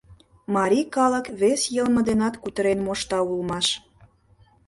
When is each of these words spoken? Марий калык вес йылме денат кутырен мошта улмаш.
Марий 0.55 0.87
калык 0.95 1.25
вес 1.39 1.61
йылме 1.75 2.01
денат 2.09 2.35
кутырен 2.41 2.79
мошта 2.85 3.19
улмаш. 3.31 3.67